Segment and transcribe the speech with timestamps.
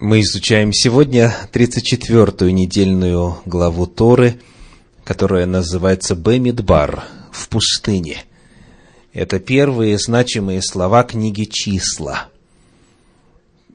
[0.00, 4.40] Мы изучаем сегодня 34-ю недельную главу Торы,
[5.04, 8.24] которая называется Бемидбар в пустыне.
[9.12, 12.30] Это первые значимые слова книги «Числа».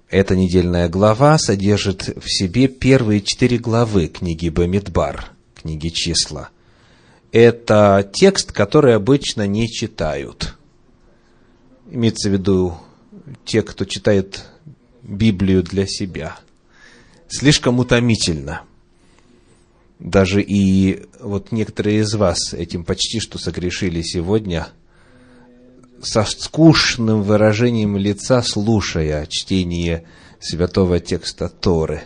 [0.10, 6.50] Эта недельная глава содержит в себе первые четыре главы книги Бемидбар, книги «Числа».
[7.32, 10.58] Это текст, который обычно не читают.
[11.92, 12.80] Имеется в виду
[13.46, 14.46] те, кто читает
[15.08, 16.38] Библию для себя.
[17.28, 18.64] Слишком утомительно.
[20.00, 24.68] Даже и вот некоторые из вас этим почти что согрешили сегодня,
[26.02, 30.06] со скучным выражением лица, слушая чтение
[30.40, 32.04] святого текста Торы.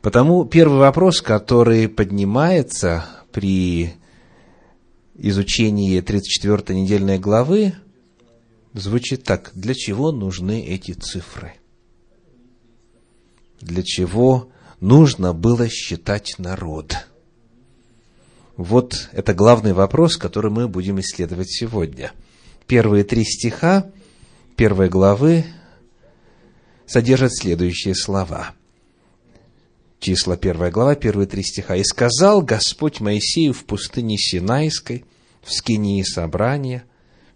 [0.00, 3.92] Потому первый вопрос, который поднимается при
[5.16, 7.74] изучении 34 недельной главы,
[8.74, 9.50] звучит так.
[9.54, 11.54] Для чего нужны эти цифры?
[13.60, 14.50] Для чего
[14.80, 17.08] нужно было считать народ?
[18.56, 22.12] Вот это главный вопрос, который мы будем исследовать сегодня.
[22.66, 23.90] Первые три стиха
[24.58, 25.44] первой главы
[26.84, 28.54] содержат следующие слова.
[30.00, 31.76] Числа первая глава, первые три стиха.
[31.76, 35.04] «И сказал Господь Моисею в пустыне Синайской,
[35.42, 36.84] в скинии собрания,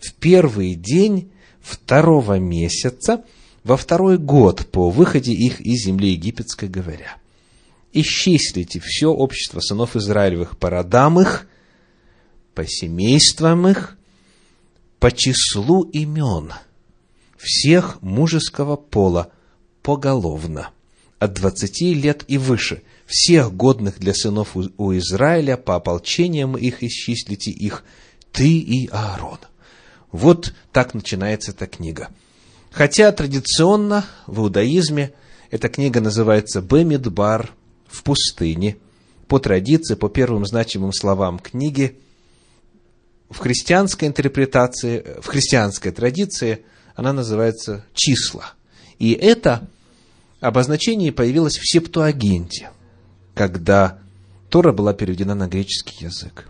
[0.05, 3.25] в первый день второго месяца,
[3.65, 7.17] во второй год по выходе их из земли египетской, говоря,
[7.93, 11.47] «Исчислите все общество сынов Израилевых по родам их,
[12.55, 13.97] по семействам их,
[14.99, 16.53] по числу имен
[17.43, 19.33] всех мужеского пола
[19.83, 20.71] поголовно,
[21.19, 27.51] от двадцати лет и выше, всех годных для сынов у Израиля, по ополчениям их исчислите
[27.51, 27.85] их,
[28.31, 29.39] ты и Аарон.
[30.13, 32.11] Вот так начинается эта книга.
[32.71, 35.13] Хотя традиционно в иудаизме
[35.51, 37.53] эта книга называется Бемидбар
[37.87, 38.77] в пустыне.
[39.27, 41.99] По традиции, по первым значимым словам книги,
[43.31, 48.53] в христианской интерпретации, в христианской традиции она называется числа.
[48.99, 49.67] И это
[50.41, 52.71] обозначение появилось в Септуагинте,
[53.35, 53.99] когда
[54.51, 56.49] Тора была переведена на греческий язык.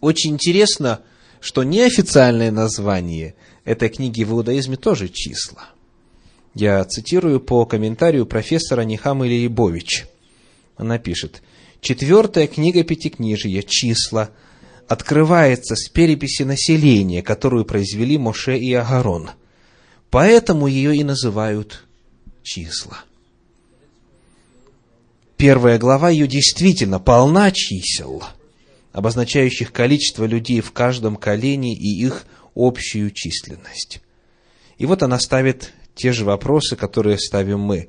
[0.00, 1.00] Очень интересно–
[1.44, 3.34] что неофициальное название
[3.66, 5.68] этой книги в иудаизме тоже числа.
[6.54, 10.06] Я цитирую по комментарию профессора Нихама Ильябович.
[10.78, 11.42] Она пишет,
[11.82, 14.30] «Четвертая книга Пятикнижия, числа,
[14.88, 19.32] открывается с переписи населения, которую произвели Моше и Агарон.
[20.08, 21.84] Поэтому ее и называют
[22.42, 23.04] числа.
[25.36, 28.24] Первая глава ее действительно полна чисел–
[28.94, 34.00] обозначающих количество людей в каждом колене и их общую численность.
[34.78, 37.88] И вот она ставит те же вопросы, которые ставим мы.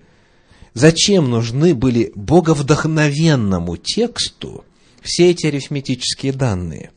[0.74, 4.66] Зачем нужны были боговдохновенному тексту
[5.02, 6.92] все эти арифметические данные?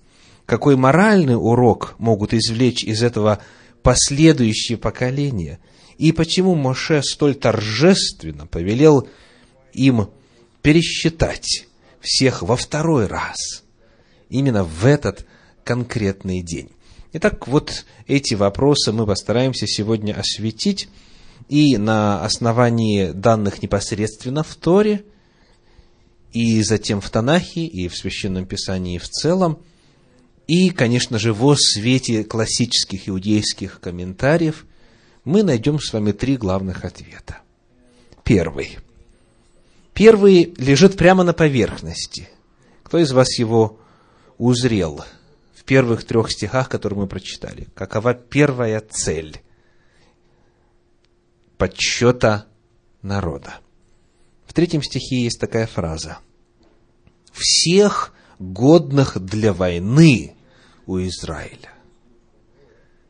[0.46, 3.40] Какой моральный урок могут извлечь из этого
[3.82, 5.58] последующие поколения?
[5.98, 9.06] И почему Моше столь торжественно повелел
[9.74, 10.08] им
[10.62, 11.66] пересчитать
[12.00, 13.64] всех во второй раз–
[14.28, 15.26] именно в этот
[15.64, 16.70] конкретный день.
[17.12, 20.88] Итак, вот эти вопросы мы постараемся сегодня осветить
[21.48, 25.04] и на основании данных непосредственно в Торе,
[26.32, 29.58] и затем в Танахе, и в Священном Писании в целом,
[30.46, 34.66] и, конечно же, во свете классических иудейских комментариев
[35.24, 37.38] мы найдем с вами три главных ответа.
[38.24, 38.78] Первый.
[39.92, 42.28] Первый лежит прямо на поверхности.
[42.82, 43.78] Кто из вас его
[44.38, 45.04] узрел
[45.54, 49.40] в первых трех стихах, которые мы прочитали, какова первая цель
[51.58, 52.46] подсчета
[53.02, 53.60] народа.
[54.46, 56.18] В третьем стихе есть такая фраза.
[57.32, 60.36] «Всех годных для войны
[60.86, 61.72] у Израиля».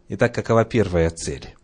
[0.09, 1.55] Итак, какова первая цель?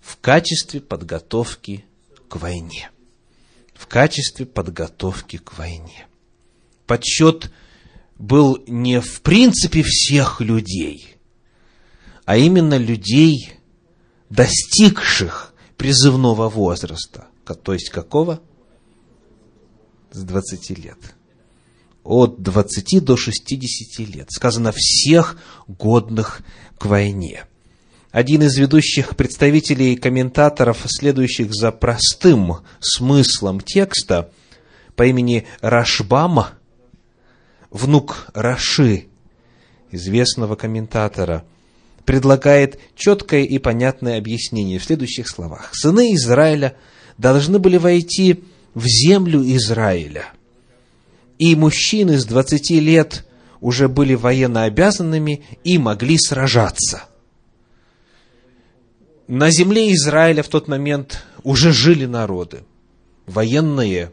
[0.00, 1.84] В качестве подготовки
[2.28, 2.90] к войне.
[3.74, 6.06] В качестве подготовки к войне.
[6.86, 7.50] Подсчет
[8.18, 11.16] был не в принципе всех людей,
[12.24, 13.52] а именно людей,
[14.28, 17.28] достигших призывного возраста.
[17.62, 18.42] То есть какого?
[20.10, 20.98] С 20 лет.
[22.02, 24.30] От 20 до 60 лет.
[24.30, 26.42] Сказано всех годных
[26.78, 27.44] к войне.
[28.10, 34.32] Один из ведущих представителей комментаторов, следующих за простым смыслом текста,
[34.96, 36.57] по имени Рашбама,
[37.70, 39.06] внук Раши,
[39.90, 41.44] известного комментатора,
[42.04, 45.70] предлагает четкое и понятное объяснение в следующих словах.
[45.74, 46.76] Сыны Израиля
[47.18, 48.44] должны были войти
[48.74, 50.32] в землю Израиля.
[51.38, 53.26] И мужчины с 20 лет
[53.60, 57.04] уже были военно обязанными и могли сражаться.
[59.26, 62.62] На земле Израиля в тот момент уже жили народы,
[63.26, 64.10] военные,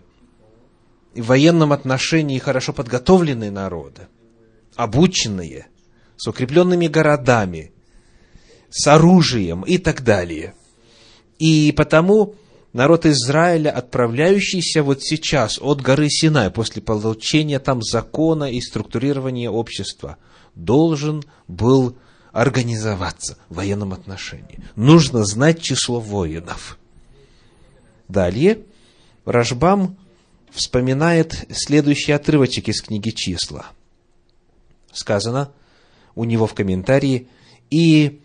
[1.22, 4.08] в военном отношении хорошо подготовленные народы,
[4.76, 5.68] обученные,
[6.18, 7.72] с укрепленными городами,
[8.70, 10.54] с оружием и так далее.
[11.40, 12.36] И потому
[12.74, 20.18] народ Израиля, отправляющийся вот сейчас от горы Синай, после получения там закона и структурирования общества,
[20.56, 21.98] должен был
[22.32, 24.60] организоваться в военном отношении.
[24.76, 26.78] Нужно знать число воинов.
[28.08, 28.60] Далее
[29.24, 29.98] Рашбам
[30.56, 33.68] вспоминает следующий отрывочек из книги «Числа».
[34.92, 35.52] Сказано
[36.16, 37.28] у него в комментарии,
[37.70, 38.22] «И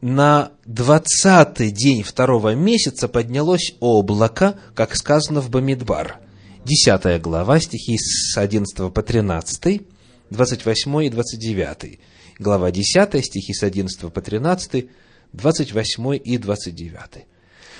[0.00, 6.18] на двадцатый день второго месяца поднялось облако, как сказано в Бамидбар.
[6.64, 9.82] Десятая глава, стихи с 11 по 13,
[10.30, 11.98] 28 и 29.
[12.38, 14.88] Глава 10, стихи с 11 по 13,
[15.32, 17.26] 28 и 29.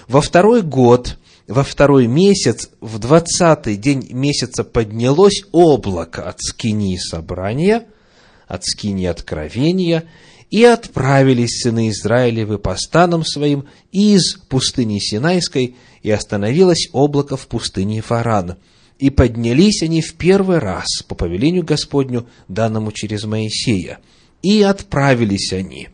[0.09, 1.19] Во второй год,
[1.49, 7.87] во второй месяц, в двадцатый день месяца поднялось облако от скинии собрания,
[8.47, 10.05] от скинии откровения,
[10.51, 18.03] и отправились сыны Израилевы по станам своим из пустыни Синайской, и остановилось облако в пустыне
[18.03, 18.57] Фаран.
[18.99, 24.01] И поднялись они в первый раз по повелению Господню, данному через Моисея.
[24.43, 25.89] И отправились они.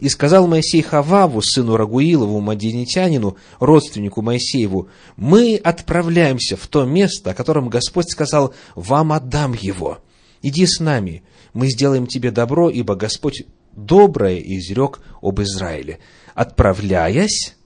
[0.00, 7.34] И сказал Моисей Хававу, сыну Рагуилову, мадинитянину, родственнику Моисееву, «Мы отправляемся в то место, о
[7.34, 9.98] котором Господь сказал, вам отдам его.
[10.42, 15.98] Иди с нами, мы сделаем тебе добро, ибо Господь доброе изрек об Израиле.
[16.34, 17.56] Отправляясь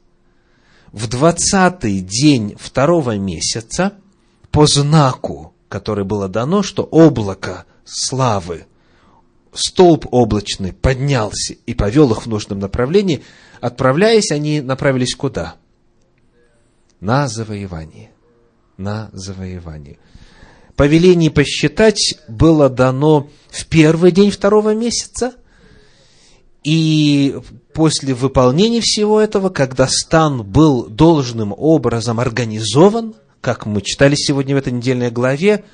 [0.93, 3.95] в двадцатый день второго месяца
[4.51, 8.67] по знаку, который было дано, что облако славы,
[9.55, 13.23] столб облачный поднялся и повел их в нужном направлении,
[13.61, 15.56] отправляясь, они направились куда?
[17.01, 18.11] На завоевание.
[18.77, 19.99] На завоевание.
[20.77, 25.35] Повеление посчитать было дано в первый день второго месяца–
[26.65, 27.37] и
[27.75, 34.59] после выполнения всего этого, когда стан был должным образом организован, как мы читали сегодня в
[34.59, 35.65] этой недельной главе,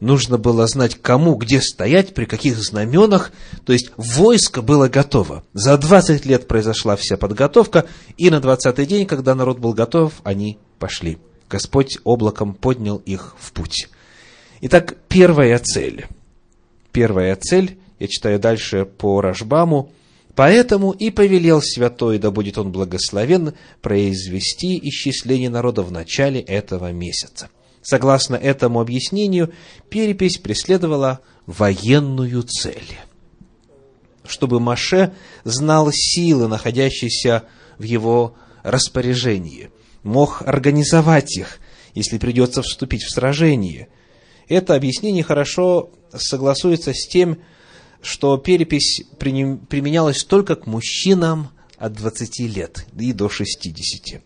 [0.00, 3.32] нужно было знать, кому, где стоять, при каких знаменах.
[3.64, 5.44] То есть, войско было готово.
[5.52, 7.86] За 20 лет произошла вся подготовка,
[8.16, 11.18] и на 20-й день, когда народ был готов, они пошли.
[11.48, 13.88] Господь облаком поднял их в путь.
[14.60, 16.06] Итак, первая цель.
[16.92, 19.92] Первая цель, я читаю дальше по Рашбаму,
[20.38, 27.48] Поэтому и повелел святой, да будет он благословен, произвести исчисление народа в начале этого месяца.
[27.88, 29.50] Согласно этому объяснению,
[29.88, 32.98] перепись преследовала военную цель.
[34.26, 35.14] Чтобы Маше
[35.44, 37.44] знал силы, находящиеся
[37.78, 39.70] в его распоряжении,
[40.02, 41.60] мог организовать их,
[41.94, 43.88] если придется вступить в сражение.
[44.48, 47.38] Это объяснение хорошо согласуется с тем,
[48.02, 54.20] что перепись применялась только к мужчинам от 20 лет и до 60.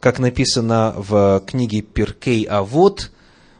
[0.00, 3.12] Как написано в книге Перкей Авод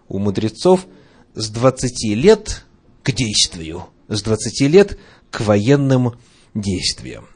[0.08, 0.86] у мудрецов,
[1.34, 2.64] с 20 лет
[3.02, 4.98] к действию, с 20 лет
[5.30, 6.18] к военным
[6.54, 7.28] действиям.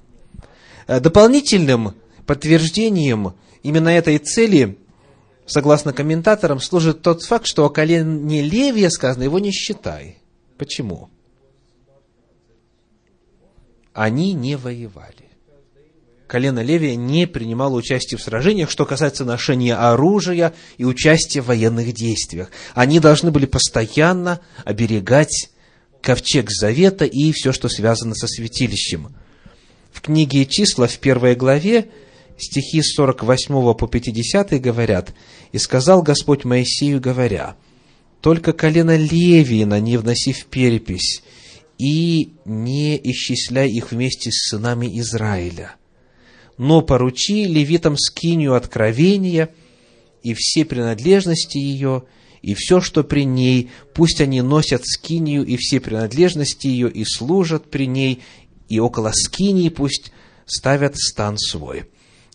[0.86, 1.94] Э, дополнительным
[2.26, 4.78] подтверждением именно этой цели,
[5.46, 10.18] согласно комментаторам, служит тот факт, что о колене Левия сказано, его не считай.
[10.58, 11.10] Почему?
[13.94, 15.23] они не воевали.
[16.26, 21.92] Колено Левия не принимало участие в сражениях, что касается ношения оружия и участия в военных
[21.92, 22.50] действиях.
[22.74, 25.50] Они должны были постоянно оберегать
[26.00, 29.14] ковчег Завета и все, что связано со святилищем.
[29.92, 31.88] В книге «Числа» в первой главе
[32.38, 35.14] стихи с 48 по 50 говорят,
[35.52, 37.56] «И сказал Господь Моисею, говоря,
[38.20, 41.22] «Только колено Левиина не вноси в перепись,
[41.78, 45.76] и не исчисляй их вместе с сынами Израиля.
[46.56, 49.50] Но поручи левитам скинию откровения
[50.22, 52.04] и все принадлежности ее,
[52.42, 57.70] и все, что при ней, пусть они носят скинию и все принадлежности ее, и служат
[57.70, 58.22] при ней,
[58.68, 60.12] и около скинии пусть
[60.46, 61.86] ставят стан свой.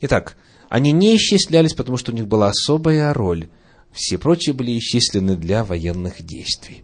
[0.02, 0.36] Итак,
[0.68, 3.50] они не исчислялись, потому что у них была особая роль.
[3.92, 6.84] Все прочие были исчислены для военных действий.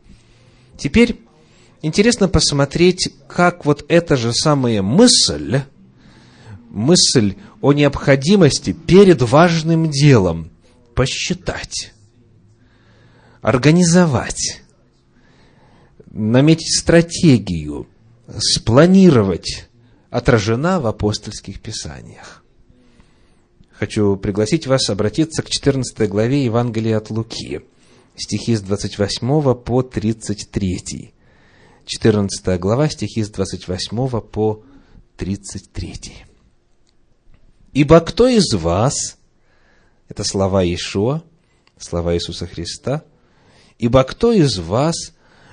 [0.78, 1.18] Теперь
[1.82, 5.62] интересно посмотреть, как вот эта же самая мысль,
[6.76, 10.52] мысль о необходимости перед важным делом
[10.94, 11.94] посчитать,
[13.42, 14.62] организовать,
[16.12, 17.88] наметить стратегию,
[18.38, 19.70] спланировать,
[20.10, 22.44] отражена в апостольских писаниях.
[23.72, 27.62] Хочу пригласить вас обратиться к 14 главе Евангелия от Луки,
[28.18, 31.14] стихи с 28 по 33.
[31.86, 34.64] 14 глава, стихи с 28 по
[35.16, 36.26] 33.
[37.76, 39.18] «Ибо кто из вас,
[40.08, 41.22] это слова Ишуа,
[41.78, 43.04] слова Иисуса Христа,
[43.78, 44.96] ибо кто из вас,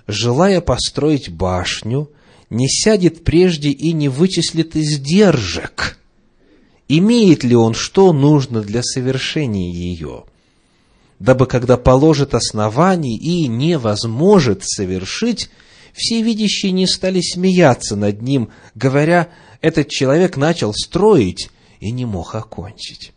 [0.07, 2.09] желая построить башню,
[2.49, 5.99] не сядет прежде и не вычислит издержек,
[6.87, 10.23] имеет ли он что нужно для совершения ее,
[11.19, 15.51] дабы когда положит основание и не возможет совершить,
[15.93, 19.29] все видящие не стали смеяться над ним, говоря,
[19.61, 21.51] этот человек начал строить
[21.83, 23.13] и не мог окончить.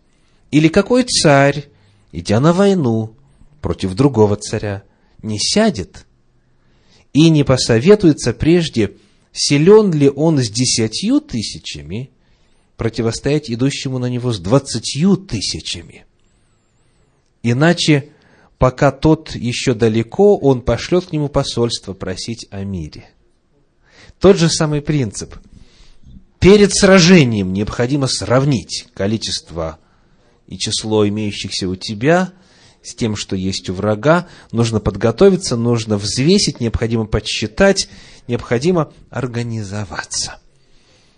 [0.49, 1.69] Или какой царь,
[2.11, 3.15] идя на войну
[3.61, 4.83] против другого царя,
[5.21, 6.07] не сядет
[7.13, 8.97] и не посоветуется прежде,
[9.31, 12.09] силен ли он с десятью тысячами
[12.75, 16.05] противостоять идущему на него с двадцатью тысячами.
[17.43, 18.09] Иначе
[18.57, 23.09] пока тот еще далеко, он пошлет к нему посольство просить о мире.
[24.19, 25.35] Тот же самый принцип.
[26.45, 29.79] Перед сражением необходимо сравнить количество
[30.45, 32.33] и число имеющихся у тебя
[32.83, 34.27] с тем, что есть у врага.
[34.51, 37.89] Нужно подготовиться, нужно взвесить, необходимо подсчитать,
[38.27, 40.39] необходимо организоваться.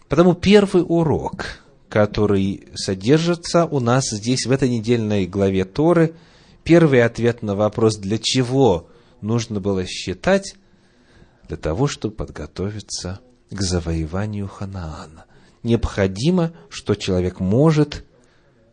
[0.08, 6.16] Потому первый урок, который содержится у нас здесь, в этой недельной главе Торы–
[6.64, 8.88] первый ответ на вопрос, для чего
[9.20, 10.56] нужно было считать,
[11.50, 15.26] для того, чтобы подготовиться к завоеванию Ханаана.
[15.64, 18.06] Необходимо, что человек может,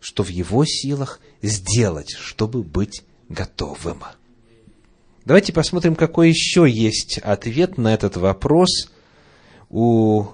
[0.00, 4.02] что в его силах сделать, чтобы быть готовым.
[5.24, 8.90] Давайте посмотрим, какой еще есть ответ на этот вопрос
[9.70, 10.26] у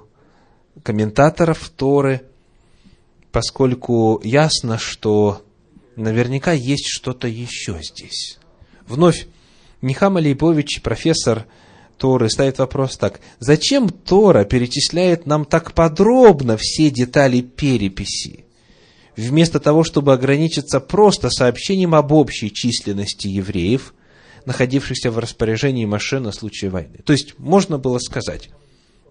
[0.83, 2.23] комментаторов Торы,
[3.31, 5.43] поскольку ясно, что
[5.95, 8.39] наверняка есть что-то еще здесь.
[8.89, 9.29] Вновь,
[9.83, 11.47] Нихам Алейбович, профессор
[12.01, 13.21] Торы, ставит вопрос так.
[13.41, 18.47] Зачем Тора перечисляет нам так подробно все детали переписи?
[19.19, 23.93] Вместо того, чтобы ограничиться просто сообщением об общей численности евреев,
[24.47, 27.01] находившихся в распоряжении Моше на случай войны.
[27.05, 28.49] То есть, можно было сказать,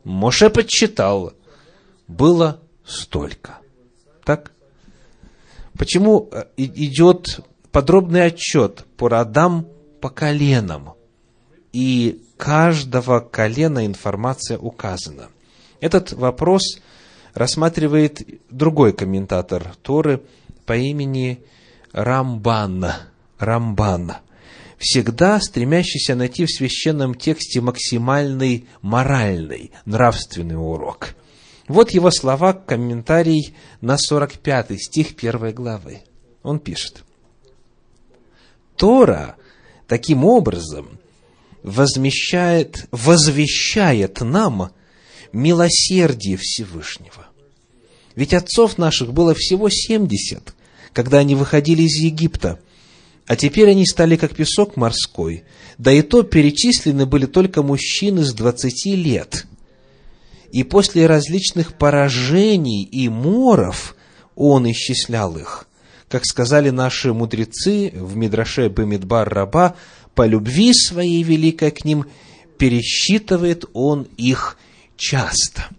[0.04, 1.34] Моше подсчитал,
[2.08, 3.60] было столько.
[4.26, 4.52] Так?
[5.78, 7.42] Почему э, идет
[7.72, 9.68] подробный отчет по родам,
[10.02, 10.96] по коленам?
[11.72, 15.30] И каждого колена информация указана.
[15.80, 16.80] Этот вопрос
[17.34, 20.22] рассматривает другой комментатор Торы
[20.66, 21.44] по имени
[21.92, 22.86] Рамбан.
[23.38, 24.14] Рамбан.
[24.78, 31.16] Всегда стремящийся найти в священном тексте максимальный моральный, нравственный урок.
[31.68, 36.02] Вот его слова, комментарий на 45 стих 1 главы.
[36.44, 37.04] Он пишет.
[38.76, 39.36] Тора
[39.88, 40.99] таким образом
[41.64, 44.72] возмещает, возвещает нам
[45.32, 47.28] милосердие Всевышнего.
[48.16, 50.54] Ведь отцов наших было всего 70,
[50.94, 52.60] когда они выходили из Египта,
[53.28, 55.44] а теперь они стали как песок морской,
[55.78, 59.46] да и то перечислены были только мужчины с 20 лет–
[60.52, 63.96] и после различных поражений и моров
[64.36, 65.68] он исчислял их.
[66.08, 69.76] Как сказали наши мудрецы в Мидраше Бемидбар Раба,
[70.20, 72.06] по любви своей великой к ним
[72.58, 74.58] пересчитывает он их
[74.98, 75.70] часто.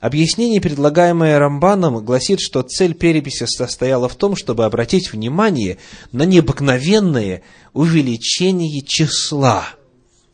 [0.00, 5.78] Объяснение, предлагаемое Рамбаном, гласит, что цель переписи состояла в том, чтобы обратить внимание
[6.10, 9.68] на необыкновенное увеличение числа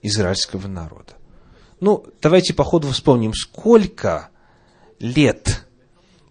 [0.01, 1.13] израильского народа.
[1.81, 4.31] Ну, давайте по ходу вспомним, сколько
[4.99, 5.67] лет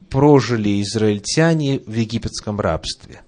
[0.09, 3.21] прожили израильтяне в египетском рабстве?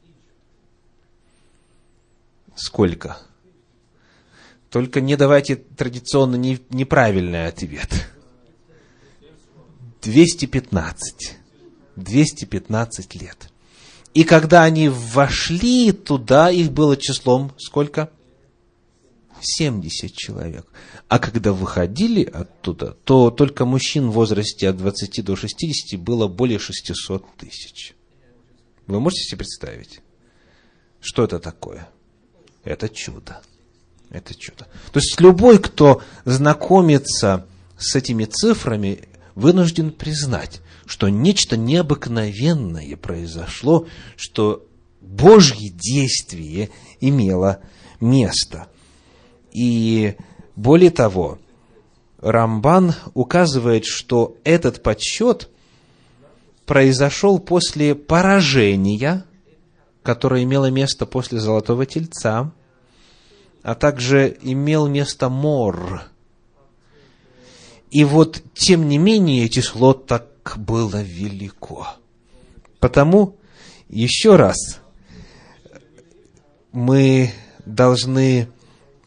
[2.55, 3.17] Сколько?
[4.69, 7.89] Только не давайте традиционно не, неправильный ответ.
[10.01, 11.37] 215.
[11.95, 13.49] 215 лет.
[14.13, 18.09] И когда они вошли туда, их было числом сколько?
[19.39, 20.65] 70 человек.
[21.07, 26.59] А когда выходили оттуда, то только мужчин в возрасте от 20 до 60 было более
[26.59, 27.93] 600 тысяч.
[28.87, 30.01] Вы можете себе представить,
[30.99, 31.89] что это такое?
[32.63, 33.41] Это чудо.
[34.09, 34.67] Это чудо.
[34.91, 37.45] То есть любой, кто знакомится
[37.77, 44.65] с этими цифрами, вынужден признать, что нечто необыкновенное произошло, что
[45.01, 47.59] Божье действие имело
[47.99, 48.67] место.
[49.53, 50.15] И
[50.55, 51.39] более того,
[52.19, 55.49] Рамбан указывает, что этот подсчет
[56.65, 59.23] произошел после поражения,
[60.03, 62.51] которое имело место после Золотого Тельца,
[63.67, 66.03] а также имел место мор.
[67.91, 71.85] И вот, тем не менее, число так было велико.
[72.79, 73.35] Потому,
[73.89, 74.79] еще раз,
[76.71, 77.33] мы
[77.65, 78.47] должны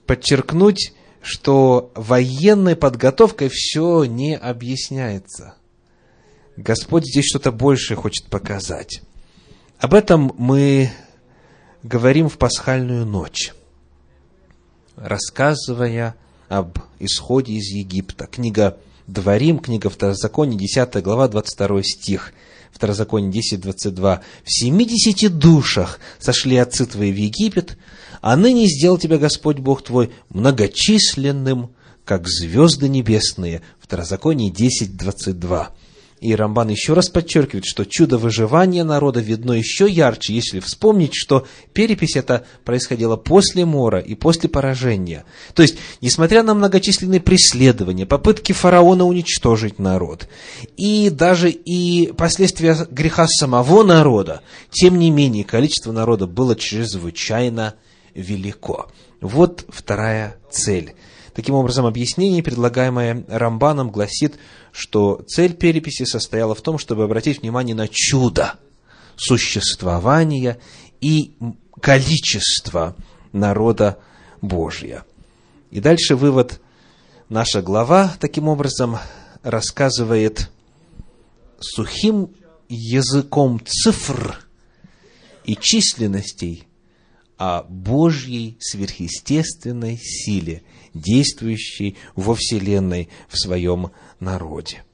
[0.05, 5.55] подчеркнуть, что военной подготовкой все не объясняется.
[6.59, 9.01] Господь здесь что-то большее хочет показать.
[9.79, 10.91] Об этом мы
[11.83, 13.55] говорим в пасхальную ночь,
[15.01, 16.15] рассказывая
[16.49, 18.27] об исходе из Египта.
[18.27, 18.77] Книга
[19.07, 22.33] Дворим, книга Второзакония, 10 глава, 22 стих.
[22.71, 24.23] Второзаконие 10, 22.
[24.45, 27.77] «В семидесяти душах сошли отцы твои в Египет,
[28.21, 31.71] а ныне сделал тебя Господь Бог твой многочисленным,
[32.05, 33.63] как звезды небесные».
[33.81, 35.71] Второзаконие 10, 22.
[36.21, 41.47] И Рамбан еще раз подчеркивает, что чудо выживания народа видно еще ярче, если вспомнить, что
[41.73, 45.25] перепись эта происходила после мора и после поражения.
[45.55, 50.29] То есть, несмотря на многочисленные преследования, попытки фараона уничтожить народ,
[50.77, 57.77] и даже и последствия греха самого народа, тем не менее, количество народа было чрезвычайно
[58.15, 58.91] велико.
[59.23, 60.95] Вот вторая цель.
[61.41, 64.35] Таким образом, объяснение, предлагаемое Рамбаном, гласит,
[64.73, 68.57] что цель переписи состояла в том, чтобы обратить внимание на чудо
[69.17, 70.59] существования
[71.01, 71.33] и
[71.81, 72.95] количество
[73.33, 73.99] народа
[74.43, 75.07] Божия.
[75.71, 76.61] И дальше вывод.
[77.31, 78.99] Наша глава, таким образом,
[79.43, 80.51] рассказывает
[81.59, 82.35] сухим
[82.69, 84.45] языком цифр
[85.45, 86.67] и численностей
[87.41, 90.63] о Божьей сверхъестественной силе,
[90.93, 94.85] действующей во Вселенной в своем народе.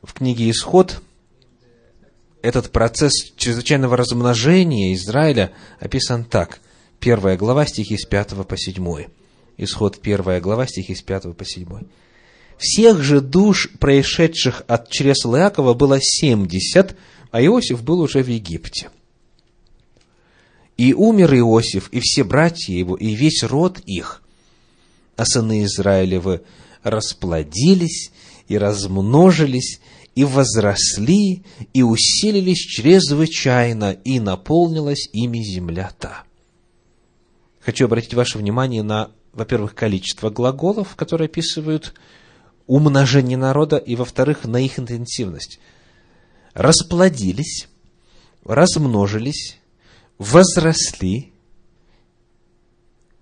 [0.00, 1.02] В книге «Исход»
[2.40, 6.60] этот процесс чрезвычайного размножения Израиля описан так.
[7.00, 9.06] Первая глава, стихи с 5 по 7.
[9.56, 11.66] Исход первая глава, стихи с 5 по 7.
[12.58, 16.96] Всех же душ, происшедших от чресла Иакова, было семьдесят,
[17.32, 18.90] а Иосиф был уже в Египте.
[20.78, 24.22] И умер Иосиф, и все братья его, и весь род их,
[25.16, 26.42] а сыны Израилевы
[26.84, 28.12] расплодились
[28.46, 29.80] и размножились,
[30.14, 31.42] и возросли,
[31.74, 36.22] и усилились чрезвычайно, и наполнилась ими земля та.
[37.60, 41.92] Хочу обратить ваше внимание на, во-первых, количество глаголов, которые описывают
[42.68, 45.58] умножение народа, и, во-вторых, на их интенсивность.
[46.54, 47.68] Расплодились,
[48.44, 49.57] размножились,
[50.18, 51.32] возросли,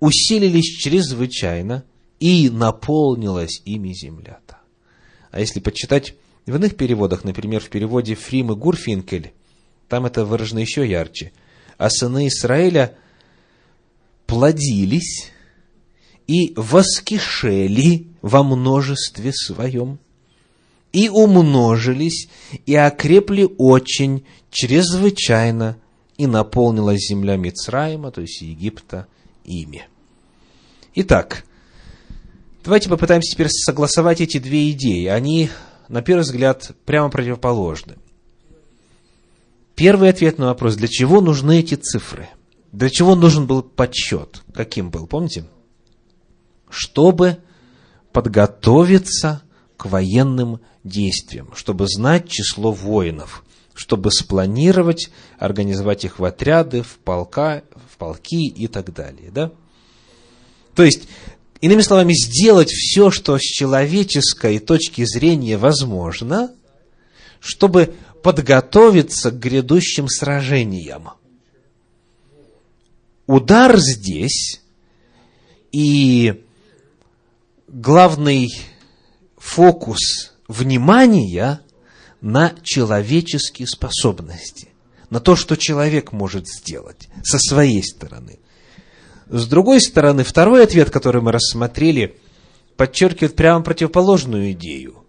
[0.01, 1.85] усилились чрезвычайно–
[2.21, 4.59] и наполнилась ими земля-то.
[5.31, 6.15] А если почитать
[6.47, 9.33] в иных переводах, например, в переводе Фрим и Гурфинкель,
[9.89, 11.33] там это выражено еще ярче.
[11.79, 12.97] А сыны Израиля
[14.27, 15.31] плодились
[16.27, 19.99] и воскишели во множестве своем,
[20.93, 22.29] и умножились,
[22.65, 25.77] и окрепли очень, чрезвычайно,
[26.16, 29.07] и наполнилась земля Мицраима, то есть Египта,
[29.44, 29.87] ими.
[30.94, 31.44] Итак,
[32.66, 35.07] Давайте попытаемся теперь согласовать эти две идеи.
[35.07, 35.50] Они,
[35.88, 37.94] на первый взгляд, прямо противоположны.
[39.76, 42.29] Первый ответ на вопрос, для чего нужны эти цифры?
[42.72, 44.42] Для чего нужен был подсчет?
[44.52, 45.44] Каким был, помните?
[46.68, 47.37] Чтобы
[48.11, 49.42] подготовиться
[49.76, 53.44] к военным действиям, чтобы знать число воинов,
[53.77, 57.62] чтобы спланировать, организовать их в отряды, в, полка,
[57.93, 59.31] в полки и так далее.
[59.31, 59.53] Да?
[60.75, 61.09] То есть,
[61.61, 66.55] Иными словами, сделать все, что с человеческой точки зрения возможно,
[67.41, 71.11] чтобы подготовиться к грядущим сражениям.
[73.27, 74.61] Удар здесь
[75.73, 76.45] и
[77.69, 78.49] главный
[79.39, 81.61] фокус внимания
[82.27, 84.71] на человеческие способности,
[85.11, 88.41] на то, что человек может сделать со своей стороны.
[89.29, 92.19] С другой стороны, второй ответ, который мы рассмотрели,
[92.77, 95.05] подчеркивает прямо противоположную идею.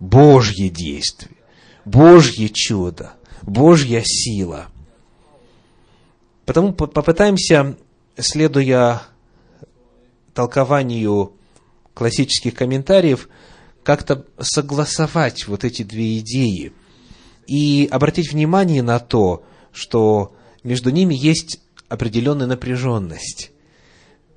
[0.00, 1.36] Божье действие,
[1.84, 3.12] Божье чудо,
[3.42, 4.68] Божья сила.
[6.46, 7.76] Потому попытаемся
[8.16, 9.02] следуя
[10.32, 11.34] толкованию
[11.92, 13.28] классических комментариев,
[13.82, 16.72] как-то согласовать вот эти две идеи
[17.46, 23.50] и обратить внимание на то, что между ними есть определенная напряженность.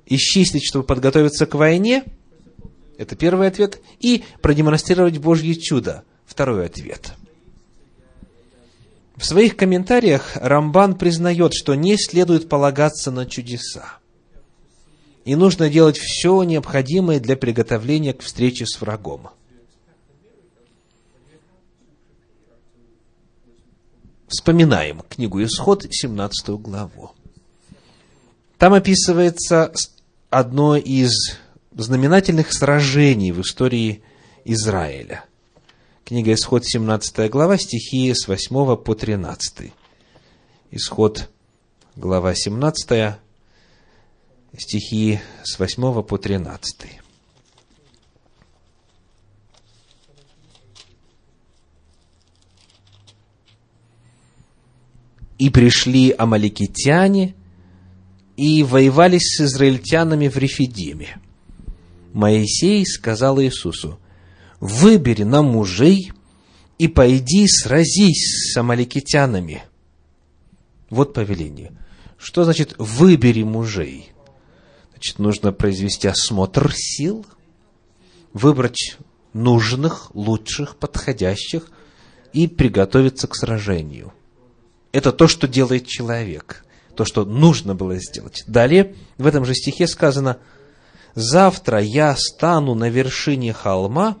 [0.06, 2.04] Исчислить, чтобы подготовиться к войне,
[2.98, 7.12] это первый ответ, и продемонстрировать Божье чудо, второй ответ.
[9.16, 13.98] В своих комментариях Рамбан признает, что не следует полагаться на чудеса.
[15.26, 19.30] И нужно делать все необходимое для приготовления к встрече с врагом.
[24.28, 27.10] Вспоминаем книгу Исход, 17 главу.
[28.56, 29.72] Там описывается
[30.30, 31.10] одно из
[31.72, 34.04] знаменательных сражений в истории
[34.44, 35.24] Израиля.
[36.04, 39.72] Книга Исход, 17 глава, стихи с 8 по 13.
[40.70, 41.28] Исход,
[41.96, 43.16] глава 17,
[44.60, 47.00] стихи с 8 по 13.
[55.38, 57.34] И пришли амаликитяне
[58.36, 61.18] и воевали с израильтянами в Рефидиме.
[62.12, 63.98] Моисей сказал Иисусу,
[64.60, 66.12] «Выбери нам мужей
[66.78, 69.62] и пойди сразись с амаликитянами».
[70.88, 71.72] Вот повеление.
[72.16, 74.12] Что значит «выбери мужей»?
[74.96, 77.26] Значит, нужно произвести осмотр сил,
[78.32, 78.96] выбрать
[79.34, 81.70] нужных, лучших, подходящих
[82.32, 84.14] и приготовиться к сражению.
[84.92, 88.42] Это то, что делает человек, то, что нужно было сделать.
[88.46, 90.38] Далее, в этом же стихе сказано,
[91.14, 94.16] «Завтра я стану на вершине холма,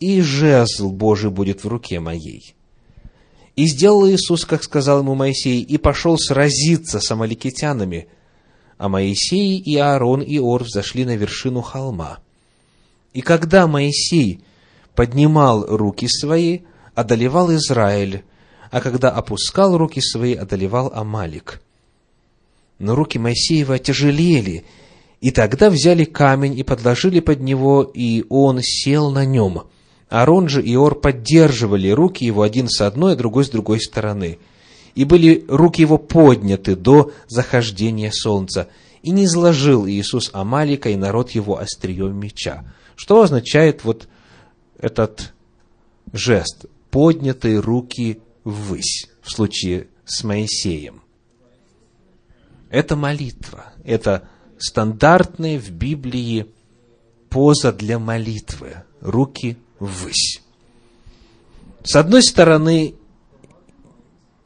[0.00, 2.56] и жезл Божий будет в руке моей».
[3.54, 8.08] И сделал Иисус, как сказал ему Моисей, и пошел сразиться с амаликитянами.
[8.82, 12.18] А Моисей и Аарон и Ор взошли на вершину холма.
[13.12, 14.40] И когда Моисей
[14.96, 16.62] поднимал руки свои,
[16.96, 18.24] одолевал Израиль,
[18.72, 21.62] а когда опускал руки свои, одолевал Амалик.
[22.80, 24.64] Но руки Моисеева тяжелели,
[25.20, 29.62] и тогда взяли камень и подложили под него, и он сел на нем.
[30.08, 34.40] Аарон же и Ор поддерживали руки его один с одной, а другой с другой стороны.
[34.94, 38.68] И были руки его подняты до захождения солнца.
[39.02, 42.64] И не изложил Иисус Амалика и народ его острием меча.
[42.94, 44.08] Что означает вот
[44.78, 45.32] этот
[46.12, 46.66] жест?
[46.90, 51.02] Поднятые руки ввысь в случае с Моисеем.
[52.68, 53.72] Это молитва.
[53.84, 54.28] Это
[54.58, 56.46] стандартная в Библии
[57.28, 58.76] поза для молитвы.
[59.00, 60.42] Руки ввысь.
[61.82, 62.94] С одной стороны,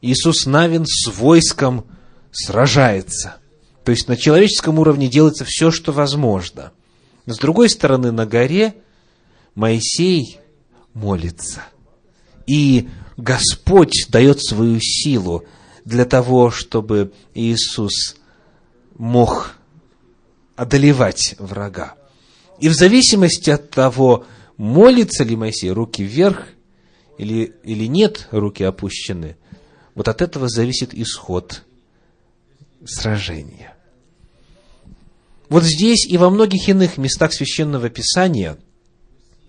[0.02, 1.86] Иисус Навин с войском
[2.32, 3.36] сражается.
[3.84, 6.72] То есть на человеческом уровне делается все, что возможно.
[7.26, 8.74] С другой стороны, на горе
[9.54, 10.38] Моисей
[10.92, 11.62] молится.
[12.46, 15.44] И Господь дает свою силу
[15.84, 18.16] для того, чтобы Иисус
[18.96, 19.56] мог
[20.56, 21.94] одолевать врага.
[22.58, 24.24] И в зависимости от того,
[24.56, 26.48] молится ли Моисей руки вверх
[27.18, 29.36] или, или нет, руки опущены,
[29.96, 31.64] вот от этого зависит исход
[32.84, 33.74] сражения.
[35.48, 38.58] Вот здесь и во многих иных местах священного писания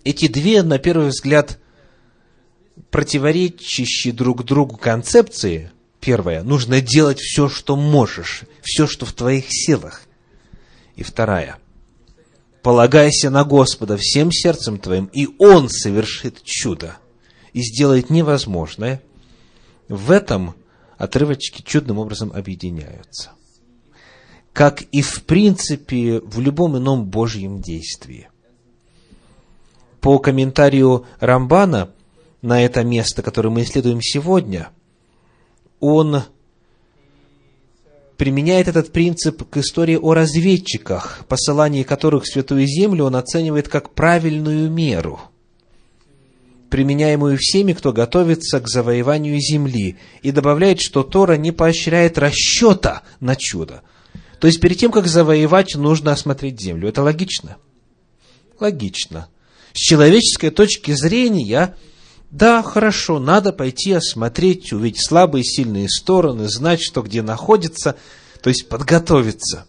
[0.05, 1.59] эти две, на первый взгляд,
[2.91, 5.71] противоречащие друг другу концепции.
[5.99, 10.03] Первое, нужно делать все, что можешь, все, что в твоих силах.
[10.95, 11.57] И вторая,
[12.61, 16.95] полагайся на Господа всем сердцем твоим, и Он совершит чудо
[17.51, 19.01] и сделает невозможное.
[19.87, 20.55] В этом
[20.97, 23.31] отрывочки чудным образом объединяются.
[24.53, 28.29] Как и в принципе в любом ином Божьем действии.
[30.01, 31.91] По комментарию Рамбана,
[32.41, 34.69] на это место, которое мы исследуем сегодня,
[35.79, 36.23] он
[38.17, 43.93] применяет этот принцип к истории о разведчиках, посылании которых в Святую Землю он оценивает как
[43.93, 45.19] правильную меру,
[46.69, 53.35] применяемую всеми, кто готовится к завоеванию земли, и добавляет, что Тора не поощряет расчета на
[53.35, 53.81] чудо.
[54.39, 56.89] То есть, перед тем, как завоевать, нужно осмотреть землю.
[56.89, 57.57] Это логично?
[58.59, 59.27] Логично.
[59.73, 61.75] С человеческой точки зрения–
[62.29, 67.95] да, хорошо, надо пойти осмотреть, увидеть слабые и сильные стороны, знать, что где находится,
[68.41, 69.65] то есть подготовиться.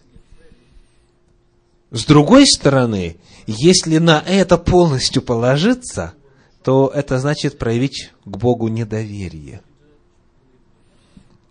[1.90, 6.14] С другой стороны, если на это полностью положиться,
[6.62, 9.62] то это значит проявить к Богу недоверие.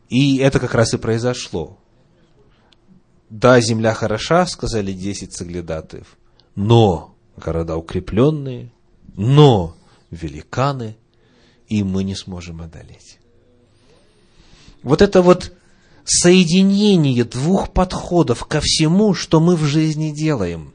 [0.09, 1.77] И это как раз и произошло.
[3.29, 6.17] Да, земля хороша, сказали десять соглядатаев,
[6.55, 8.71] но города укрепленные,
[9.15, 9.75] но
[10.11, 10.95] великаны,
[11.67, 13.19] и мы не сможем одолеть.
[14.81, 15.51] Вот это вот
[16.05, 20.73] соединение двух подходов ко всему, что мы в жизни делаем.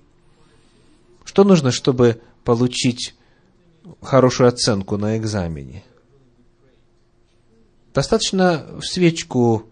[1.25, 3.14] Что нужно, чтобы получить
[4.01, 5.85] хорошую оценку на экзамене?
[7.95, 9.66] Достаточно свечку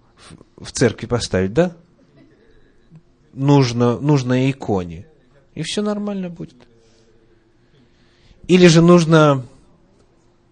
[0.57, 1.77] в церкви поставить, да?
[3.33, 5.07] Нужно, нужно иконе.
[5.55, 6.57] И все нормально будет.
[8.47, 9.47] Или же нужно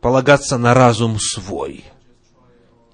[0.00, 1.84] полагаться на разум свой.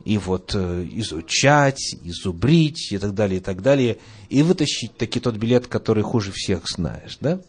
[0.04, 3.98] И вот э, изучать, изубрить и так далее, и так далее.
[4.28, 7.40] И вытащить таки тот билет, который хуже всех знаешь, да?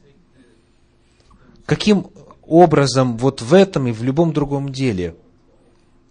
[1.65, 2.07] Каким
[2.47, 5.15] образом вот в этом и в любом другом деле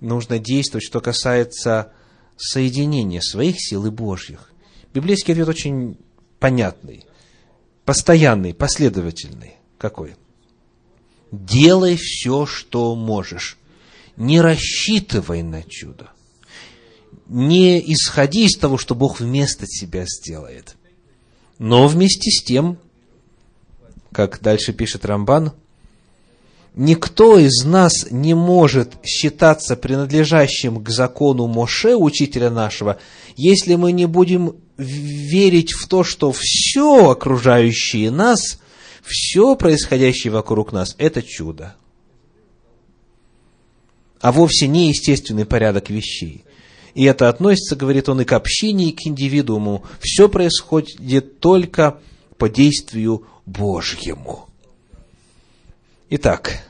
[0.01, 1.93] нужно действовать, что касается
[2.37, 4.51] соединения своих сил и Божьих?
[4.93, 5.99] Библейский ответ очень
[6.39, 7.05] понятный,
[7.85, 9.55] постоянный, последовательный.
[9.79, 10.17] Какой?
[11.33, 13.59] Делай все, что можешь.
[14.17, 16.11] Не рассчитывай на чудо.
[17.27, 20.77] Не исходи из того, что Бог вместо тебя сделает.
[21.59, 22.79] Но вместе с тем,
[24.13, 25.53] как дальше пишет Рамбан,
[26.75, 32.99] никто из нас не может считаться принадлежащим к закону Моше, учителя нашего,
[33.37, 38.59] если мы не будем верить в то, что все окружающее нас,
[39.03, 41.77] все происходящее вокруг нас– это чудо.
[44.21, 46.45] А вовсе не естественный порядок вещей.
[46.95, 49.85] И это относится, говорит он, и к общине, и к индивидууму.
[50.01, 51.99] Все происходит только
[52.39, 54.49] по действию Божьему.
[56.11, 56.63] Итак,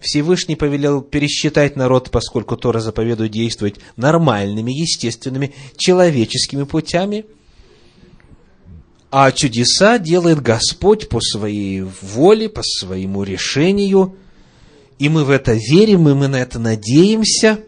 [0.00, 7.24] Всевышний повелел пересчитать народ, поскольку Тора заповедует действовать нормальными, естественными, человеческими путями.
[9.10, 14.16] А чудеса делает Господь по своей воле, по своему решению.
[14.98, 17.60] И мы в это верим, и мы на это надеемся.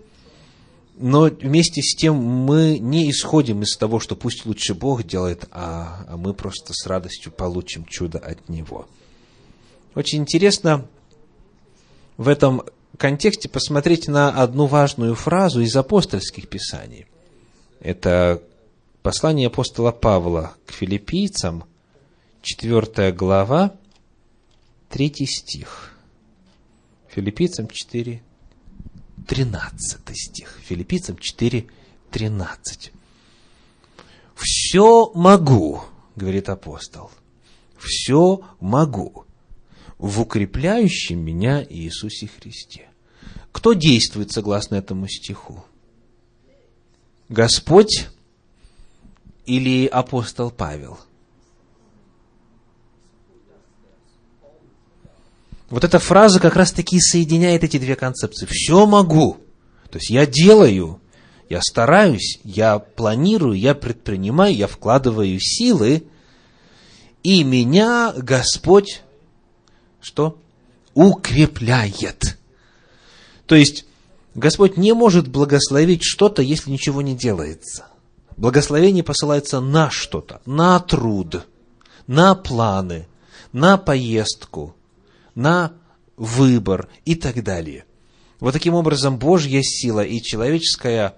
[0.98, 6.04] Но вместе с тем мы не исходим из того, что пусть лучше Бог делает, а,
[6.08, 8.88] а мы просто с радостью получим чудо от Него.
[9.94, 10.86] Очень интересно
[12.16, 12.62] в этом
[12.96, 17.06] контексте посмотреть на одну важную фразу из апостольских писаний.
[17.80, 18.42] Это
[19.02, 21.64] послание апостола Павла к филиппийцам,
[22.42, 23.74] 4 глава,
[24.90, 25.92] 3 стих.
[27.08, 28.22] Филиппийцам 4,
[29.26, 30.60] 13 стих.
[30.62, 31.66] Филиппийцам 4,
[32.10, 32.92] 13.
[34.34, 35.82] «Все могу,—
[36.16, 37.10] говорит апостол,—
[37.78, 39.25] все могу
[39.98, 42.88] в укрепляющем меня Иисусе Христе.
[43.52, 45.64] Кто действует согласно этому стиху?
[47.28, 48.08] Господь
[49.46, 50.98] или апостол Павел?
[55.68, 58.46] Вот эта фраза как раз-таки соединяет эти две концепции.
[58.48, 59.38] Все могу.
[59.90, 61.00] То есть я делаю,
[61.48, 66.04] я стараюсь, я планирую, я предпринимаю, я вкладываю силы,
[67.24, 69.02] и меня Господь
[70.06, 70.38] что?
[70.94, 72.38] Укрепляет.
[73.46, 73.84] То есть,
[74.36, 77.86] Господь не может благословить что-то, если ничего не делается.
[78.36, 81.46] Благословение посылается на что-то, на труд,
[82.06, 83.08] на планы,
[83.52, 84.76] на поездку,
[85.34, 85.72] на
[86.16, 87.84] выбор и так далее.
[88.38, 91.16] Вот таким образом Божья сила и человеческая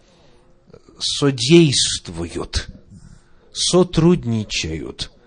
[0.99, 2.69] содействуют,
[3.53, 5.11] сотрудничают–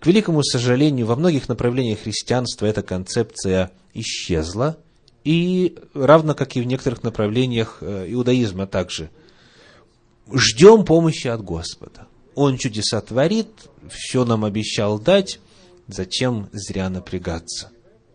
[0.00, 4.78] к великому сожалению, во многих направлениях христианства эта концепция исчезла,
[5.24, 9.10] и равно как и в некоторых направлениях э, иудаизма также.
[10.32, 12.06] Ждем помощи от Господа.
[12.34, 13.48] Он чудеса творит,
[13.90, 15.38] все нам обещал дать,
[15.86, 17.70] зачем зря напрягаться?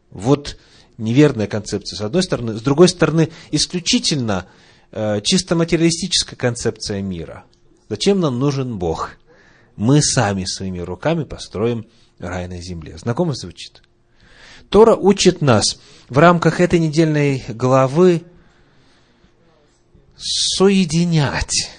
[0.09, 0.57] Вот
[0.97, 4.47] неверная концепция с одной стороны, с другой стороны, исключительно
[4.91, 7.43] э, чисто материалистическая концепция мира.
[7.89, 9.11] Зачем нам нужен Бог?
[9.75, 11.85] Мы сами своими руками построим
[12.19, 12.97] рай на земле.
[12.97, 13.81] Знакомо звучит?
[14.69, 18.23] Тора учит нас в рамках этой недельной главы
[20.17, 21.71] соединять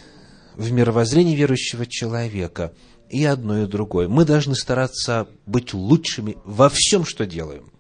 [0.55, 2.73] в мировоззрении верующего человека
[3.09, 4.09] и одно, и другое.
[4.09, 7.71] Мы должны стараться быть лучшими во всем, что делаем.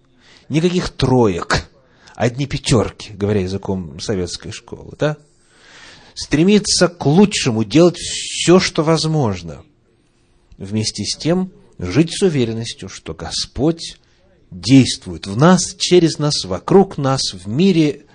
[0.48, 1.68] Никаких троек,
[2.14, 5.16] одни пятерки, говоря языком советской школы, да?
[6.14, 9.62] Стремиться к лучшему, делать все, что возможно–
[10.58, 13.98] вместе с тем жить с уверенностью, что Господь
[14.50, 18.06] действует в нас, через нас, вокруг нас, в мире,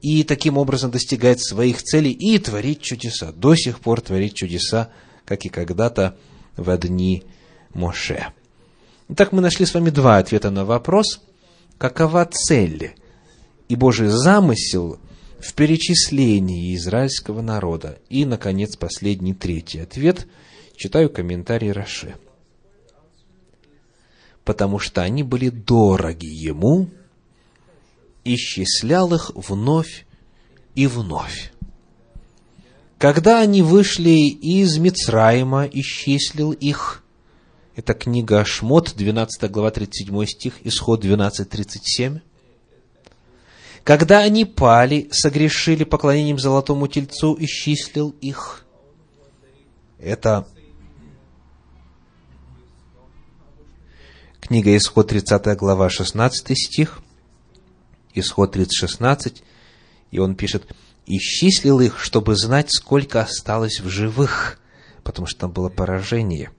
[0.00, 3.32] и таким образом достигает своих целей и творит чудеса.
[3.32, 4.90] До сих пор творит чудеса,
[5.24, 6.16] как и когда-то
[6.56, 7.24] в дни
[7.74, 8.28] Моше.
[9.08, 11.20] Итак, мы нашли с вами два ответа на вопрос,
[11.78, 12.94] какова цель
[13.68, 14.98] и Божий замысел
[15.40, 17.98] в перечислении израильского народа.
[18.08, 20.26] И, наконец, последний, третий ответ.
[20.78, 22.14] Читаю комментарий Раши.
[24.44, 26.88] Потому что они были дороги ему,
[28.22, 30.06] исчислял их вновь
[30.76, 31.52] и вновь.
[32.96, 37.02] Когда они вышли из Мицраима, исчислил их.
[37.74, 42.20] Это книга Шмот, 12 глава, 37 стих, исход 12, 37.
[43.82, 48.64] Когда они пали, согрешили поклонением золотому тельцу, исчислил их.
[49.98, 50.46] Это
[54.48, 57.00] книга Исход, 30 глава, 16 стих,
[58.14, 59.42] Исход 30, 16,
[60.10, 60.64] и он пишет,
[61.06, 64.58] исчислил их, чтобы знать, сколько осталось в живых,
[65.04, 66.50] потому что там было поражение.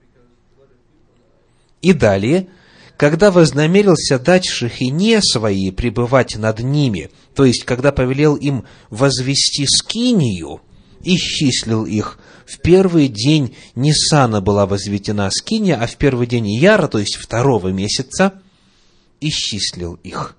[1.82, 2.46] И далее,
[2.96, 10.60] когда вознамерился дать Шехине свои пребывать над ними, то есть, когда повелел им возвести скинию,
[11.02, 12.18] исчислил их.
[12.46, 17.68] В первый день Нисана была возведена скиния, а в первый день Яра, то есть второго
[17.68, 18.40] месяца,
[19.20, 20.36] исчислил их.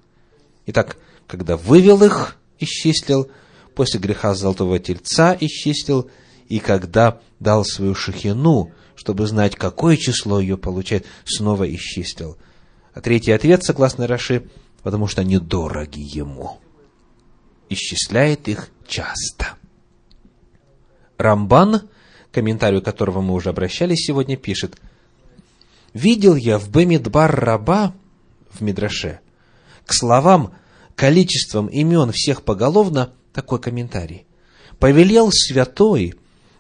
[0.66, 0.98] Итак,
[1.28, 3.32] когда вывел их, исчислил,
[3.76, 6.10] после греха золотого тельца исчислил,
[6.50, 12.38] и когда дал свою шахину, чтобы знать, какое число ее получает, снова исчислил.
[12.94, 14.50] А третий ответ, согласно Раши,
[14.84, 16.60] потому что они дороги ему.
[17.70, 19.56] Исчисляет их часто.
[21.22, 21.90] Рамбан,
[22.32, 24.78] комментарию которого мы уже обращались сегодня, пишет,
[25.94, 27.94] «Видел я в Бемидбар раба,
[28.52, 29.20] в Мидраше,
[29.86, 30.54] к словам
[30.96, 34.26] количеством имен всех поголовно такой комментарий.
[34.80, 36.16] «Повелел святой,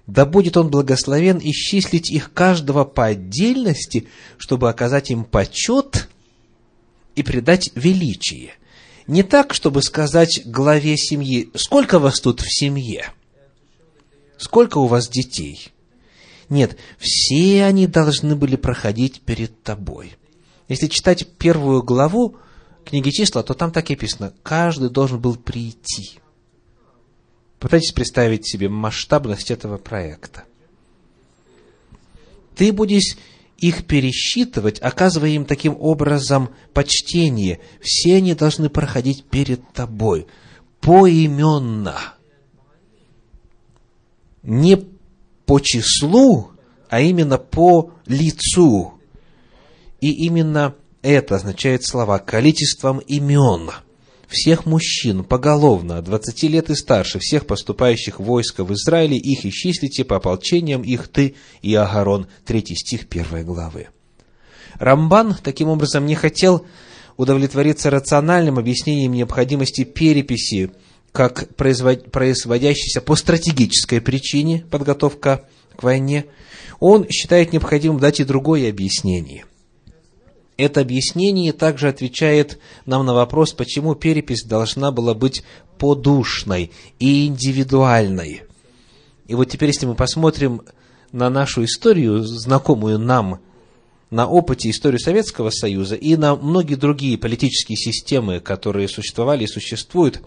[0.07, 6.09] да будет он благословен исчислить их каждого по отдельности, чтобы оказать им почет
[7.15, 8.51] и придать величие.
[9.07, 13.11] Не так, чтобы сказать главе семьи, сколько вас тут в семье,
[14.41, 15.69] сколько у вас детей.
[16.49, 20.15] Нет, все они должны были проходить перед тобой.
[20.67, 22.35] Если читать первую главу
[22.83, 26.19] книги числа, то там так и написано, каждый должен был прийти.
[27.59, 30.43] Пытайтесь представить себе масштабность этого проекта.
[32.55, 33.17] Ты будешь
[33.59, 37.59] их пересчитывать, оказывая им таким образом почтение.
[37.79, 40.25] Все они должны проходить перед тобой
[40.79, 42.15] поименно.
[44.43, 44.77] Не
[45.45, 46.51] по числу,
[46.89, 48.93] а именно по лицу.
[49.99, 53.71] И именно это означает слова количеством имен–
[54.31, 59.45] всех мужчин поголовно от 20 лет и старше, всех поступающих в войско в Израиле, их
[59.45, 62.27] исчислите по ополчениям их ты и Агарон.
[62.45, 63.89] Третий стих первой главы.
[64.79, 66.65] Рамбан, таким образом, не хотел
[67.17, 70.71] удовлетвориться рациональным объяснением необходимости переписи,
[71.11, 75.45] как производящейся по стратегической причине подготовка
[75.75, 76.25] к войне.
[76.79, 79.45] Он считает необходимым дать и другое объяснение.
[80.57, 85.43] Это объяснение также отвечает нам на вопрос, почему перепись должна была быть
[85.77, 88.43] подушной и индивидуальной.
[89.27, 90.61] И вот теперь, если мы посмотрим
[91.11, 93.39] на нашу историю, знакомую нам
[94.11, 100.21] на опыте истории Советского Союза и на многие другие политические системы, которые существовали и существуют,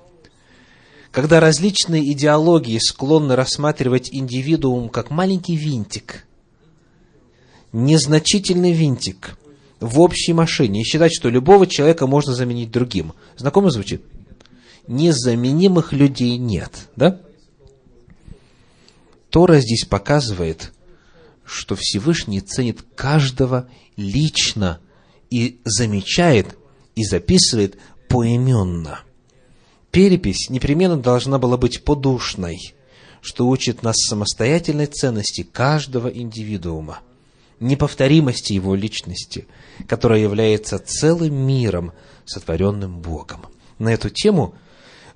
[1.15, 6.27] когда различные идеологии склонны рассматривать индивидуум как маленький винтик,
[7.73, 9.39] незначительный винтик–
[9.81, 13.13] в общей машине и считать, что любого человека можно заменить другим.
[13.37, 14.03] Знакомо звучит?
[14.87, 17.21] Незаменимых людей нет, да?
[19.31, 20.73] Тора здесь показывает,
[21.45, 24.81] что Всевышний ценит каждого лично
[25.31, 26.57] и замечает
[26.95, 27.77] и записывает
[28.09, 29.04] поименно.
[29.95, 32.75] Перепись непременно должна была быть подушной,
[33.21, 36.99] что учит нас самостоятельной ценности каждого индивидуума–
[37.61, 39.47] неповторимости его личности,
[39.87, 41.93] которая является целым миром,
[42.25, 43.47] сотворенным Богом.
[43.79, 44.57] На эту тему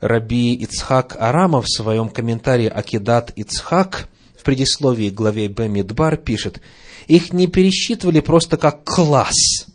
[0.01, 4.09] Раби Ицхак Арама в своем комментарии Акидат Ицхак
[4.39, 6.61] в предисловии к главе Бемидбар пишет,
[7.09, 9.66] их не пересчитывали просто как класс,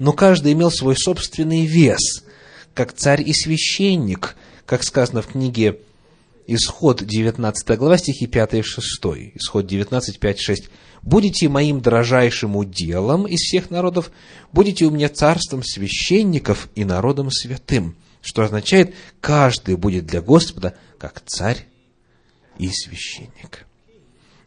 [0.00, 2.24] но каждый имел свой собственный вес,
[2.76, 5.80] как царь и священник, как сказано в книге
[6.46, 8.86] Исход 19 глава, стихи 5 и 6.
[9.34, 10.70] Исход 19, 5, 6
[11.02, 14.12] будете моим дрожайшим уделом из всех народов,
[14.52, 21.22] будете у меня царством священников и народом святым, что означает, каждый будет для Господа как
[21.24, 21.64] царь
[22.58, 23.66] и священник.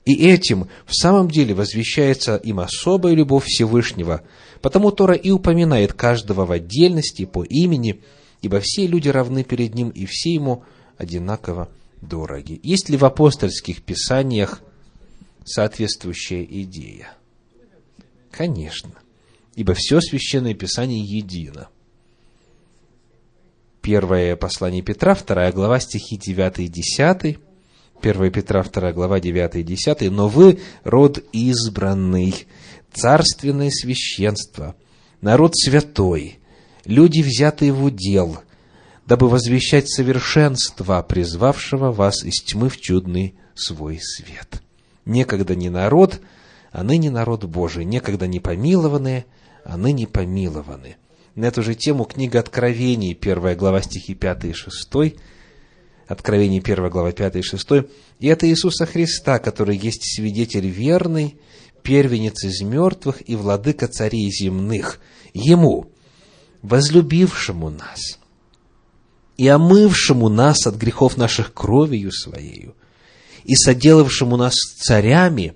[0.05, 4.21] И этим в самом деле возвещается им особая любовь Всевышнего,
[4.61, 8.01] потому Тора и упоминает каждого в отдельности по имени,
[8.41, 10.63] ибо все люди равны перед Ним, и все Ему
[10.97, 11.69] одинаково
[12.01, 12.59] дороги.
[12.63, 14.61] Есть ли в апостольских писаниях
[15.45, 17.09] соответствующая идея?
[18.31, 18.91] Конечно,
[19.55, 21.69] ибо все Священное Писание едино.
[23.81, 27.39] Первое послание Петра, вторая глава, стихи 9 и 10,
[28.01, 30.11] 1 Петра, 2 глава, 9 и 10.
[30.11, 32.45] «Но вы род избранный,
[32.93, 34.75] царственное священство,
[35.21, 36.38] народ святой,
[36.89, 38.39] люди, взятые в удел,
[39.05, 44.61] дабы возвещать совершенство, призвавшего вас из тьмы в чудный свой свет.
[45.05, 46.19] Некогда не народ,
[46.71, 49.25] а ныне народ Божий, некогда не помилованные,
[49.63, 50.97] а ныне помилованы».
[51.35, 55.15] На эту же тему книга Откровений, 1 глава стихи 5 и 6,
[56.07, 57.67] Откровение 1 глава 5 и 6.
[58.19, 61.37] И это Иисуса Христа, который есть свидетель верный,
[61.83, 64.99] первенец из мертвых и владыка царей земных.
[65.33, 65.91] Ему,
[66.61, 68.19] возлюбившему нас
[69.37, 72.75] и омывшему нас от грехов наших кровью Своею,
[73.45, 75.55] и соделавшему нас царями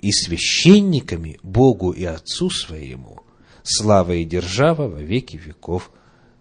[0.00, 3.20] и священниками Богу и Отцу Своему,
[3.62, 5.90] слава и держава во веки веков.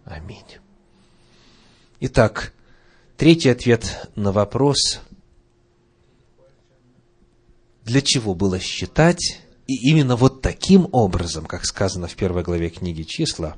[0.05, 0.57] Аминь.
[1.99, 2.53] Итак,
[3.20, 5.01] Третий ответ на вопрос,
[7.84, 13.03] для чего было считать, и именно вот таким образом, как сказано в первой главе книги
[13.03, 13.55] «Числа»,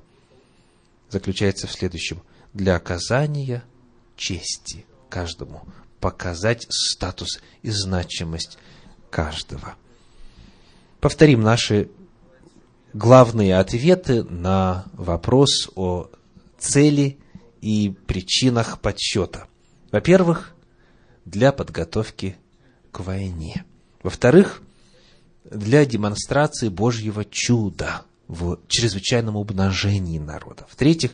[1.10, 2.22] заключается в следующем.
[2.54, 3.64] Для оказания
[4.18, 5.62] чести каждому,
[6.02, 8.58] показать статус и значимость
[9.10, 9.76] каждого.
[11.00, 11.90] Повторим наши
[12.92, 16.10] главные ответы на вопрос о
[16.60, 17.20] цели
[17.62, 19.48] и причинах подсчета.
[19.94, 20.54] Во-первых,
[21.24, 22.36] для подготовки
[22.92, 23.64] к войне.
[24.04, 24.62] Во-вторых,
[25.44, 30.66] для демонстрации Божьего чуда в чрезвычайном умножении народа.
[30.70, 31.12] В-третьих,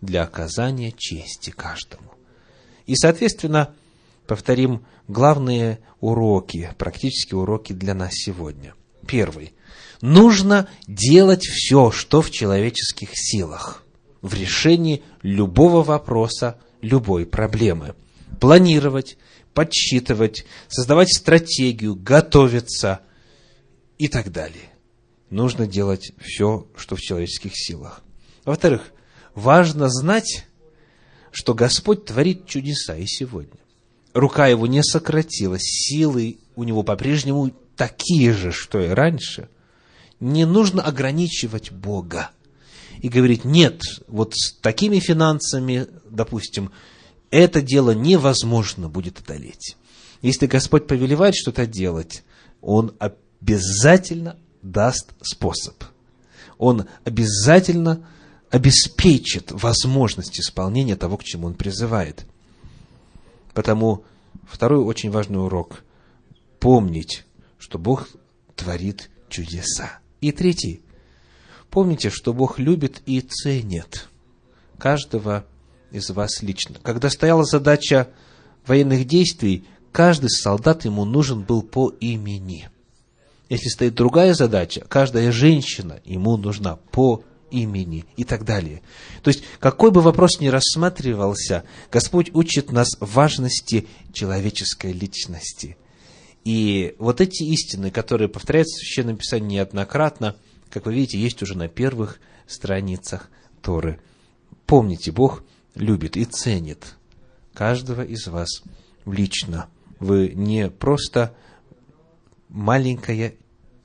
[0.00, 2.12] для оказания чести каждому.
[2.86, 3.74] И, соответственно,
[4.26, 8.74] повторим главные уроки, практические уроки для нас сегодня.
[9.06, 9.52] Первый.
[10.00, 13.82] Нужно делать все, что в человеческих силах
[14.20, 17.94] в решении любого вопроса, любой проблемы–
[18.40, 19.16] планировать,
[19.54, 23.00] подсчитывать, создавать стратегию, готовиться
[23.98, 24.70] и так далее.
[25.30, 28.02] Нужно делать все, что в человеческих силах.
[28.44, 28.92] Во-вторых,
[29.34, 30.46] важно знать,
[31.32, 33.58] что Господь творит чудеса и сегодня.
[34.14, 39.48] Рука его не сократилась, силы у него по-прежнему такие же, что и раньше.
[40.20, 42.30] Не нужно ограничивать Бога
[43.02, 46.72] и говорить, нет, вот с такими финансами, допустим,
[47.30, 49.76] это дело невозможно будет одолеть.
[50.22, 52.24] Если Господь повелевает что-то делать,
[52.62, 52.96] Он
[53.46, 55.84] обязательно даст способ.
[56.58, 58.04] Он обязательно
[58.50, 62.26] обеспечит возможность исполнения того, к чему Он призывает.
[63.54, 64.04] Потому
[64.48, 65.84] второй очень важный урок–
[66.60, 67.24] помнить,
[67.58, 68.08] что Бог
[68.56, 70.00] творит чудеса.
[70.20, 70.82] И третий–
[71.70, 74.08] помните, что Бог любит и ценит
[74.78, 75.44] каждого
[75.92, 76.76] из вас лично.
[76.82, 78.08] Когда стояла задача
[78.66, 82.70] военных действий, каждый солдат ему нужен был по имени.
[83.48, 88.82] Если стоит другая задача, каждая женщина ему нужна по имени и так далее.
[89.22, 95.76] То есть, какой бы вопрос ни рассматривался, Господь учит нас важности человеческой личности.
[96.44, 100.36] И вот эти истины, которые повторяются в Священном Писании неоднократно,
[100.70, 103.30] как вы видите, есть уже на первых страницах
[103.62, 104.00] Торы.
[104.66, 105.44] Помните, Бог–
[105.76, 106.96] любит и ценит
[107.54, 108.48] каждого из вас
[109.04, 109.68] лично.
[110.00, 111.34] Вы не просто
[112.56, 113.34] маленькая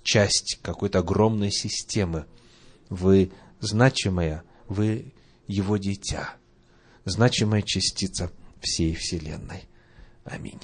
[0.02, 2.26] часть какой-то огромной системы.
[2.90, 5.14] Вы значимая, вы
[5.46, 6.36] его дитя,
[7.04, 9.68] значимая частица всей Вселенной.
[10.24, 10.62] Аминь.